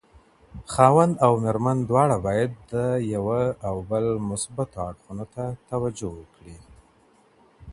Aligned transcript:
خاوند 0.73 1.13
او 1.25 1.31
ميرمن 1.43 1.77
دواړه 1.89 2.17
بايد 2.25 2.51
د 2.71 2.73
یو 3.13 3.25
بل 3.89 4.05
مثبت 4.29 4.69
اړخونو 4.87 5.25
ته 5.33 5.43
توجه 5.69 6.09
وکړي 6.17 6.55